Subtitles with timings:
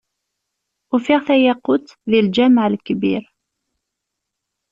[0.95, 3.23] Ufiɣ tayaqut, deg lǧameɛ Lekbir.